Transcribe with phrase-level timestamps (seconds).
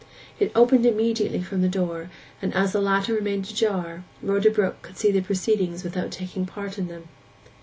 [0.39, 2.09] It opened immediately from the door;
[2.41, 6.79] and, as the latter remained ajar, Rhoda Brook could see the proceedings without taking part
[6.79, 7.07] in them.